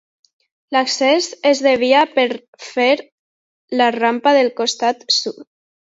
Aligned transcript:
L'accés 0.75 1.27
es 1.49 1.61
devia 1.65 1.99
fer 2.15 2.25
per 2.77 2.89
la 3.83 3.91
rampa 4.01 4.37
del 4.39 4.55
costat 4.63 5.07
sud. 5.19 5.43